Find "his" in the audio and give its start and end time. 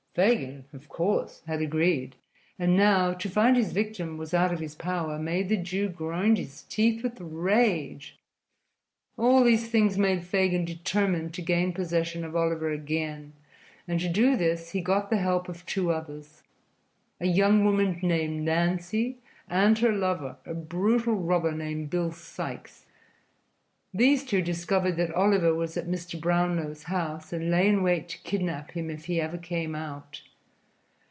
3.55-3.71, 4.59-4.75, 6.37-6.63